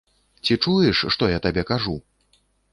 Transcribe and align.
Ці 0.45 0.57
чуеш, 0.63 1.03
што 1.17 1.23
я 1.37 1.45
табе 1.45 1.63
кажу? 1.73 1.95